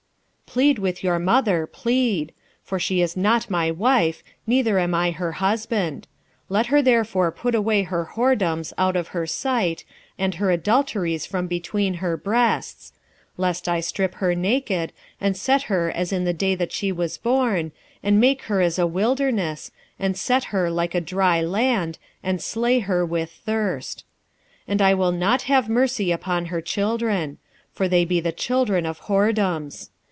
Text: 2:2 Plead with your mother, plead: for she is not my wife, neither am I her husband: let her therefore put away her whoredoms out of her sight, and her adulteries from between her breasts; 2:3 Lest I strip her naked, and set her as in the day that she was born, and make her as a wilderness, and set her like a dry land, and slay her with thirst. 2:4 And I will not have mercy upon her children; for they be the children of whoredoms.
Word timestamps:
2:2 0.51 0.53
Plead 0.53 0.79
with 0.79 1.01
your 1.01 1.17
mother, 1.17 1.65
plead: 1.65 2.33
for 2.61 2.77
she 2.77 2.99
is 2.99 3.15
not 3.15 3.49
my 3.49 3.71
wife, 3.71 4.21
neither 4.45 4.79
am 4.79 4.93
I 4.93 5.11
her 5.11 5.31
husband: 5.33 6.07
let 6.49 6.65
her 6.65 6.81
therefore 6.81 7.31
put 7.31 7.55
away 7.55 7.83
her 7.83 8.09
whoredoms 8.17 8.73
out 8.77 8.97
of 8.97 9.09
her 9.15 9.25
sight, 9.25 9.85
and 10.19 10.35
her 10.35 10.51
adulteries 10.51 11.25
from 11.25 11.47
between 11.47 11.93
her 12.03 12.17
breasts; 12.17 12.91
2:3 13.35 13.35
Lest 13.37 13.69
I 13.69 13.79
strip 13.79 14.15
her 14.15 14.35
naked, 14.35 14.91
and 15.21 15.37
set 15.37 15.61
her 15.71 15.89
as 15.89 16.11
in 16.11 16.25
the 16.25 16.33
day 16.33 16.53
that 16.55 16.73
she 16.73 16.91
was 16.91 17.17
born, 17.17 17.71
and 18.03 18.19
make 18.19 18.41
her 18.41 18.59
as 18.59 18.77
a 18.77 18.85
wilderness, 18.85 19.71
and 19.97 20.17
set 20.17 20.43
her 20.51 20.69
like 20.69 20.93
a 20.93 20.99
dry 20.99 21.39
land, 21.41 21.97
and 22.21 22.41
slay 22.41 22.79
her 22.79 23.05
with 23.05 23.31
thirst. 23.45 24.03
2:4 24.63 24.63
And 24.67 24.81
I 24.81 24.93
will 24.95 25.13
not 25.13 25.43
have 25.43 25.69
mercy 25.69 26.11
upon 26.11 26.47
her 26.47 26.59
children; 26.59 27.37
for 27.71 27.87
they 27.87 28.03
be 28.03 28.19
the 28.19 28.33
children 28.33 28.85
of 28.85 29.03
whoredoms. 29.03 29.87